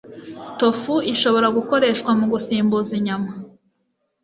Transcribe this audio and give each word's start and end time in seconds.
Tofu 0.59 0.93
irashobora 1.09 1.47
gukoreshwa 1.57 2.11
mugusimbuza 2.19 2.91
inyama. 2.99 3.31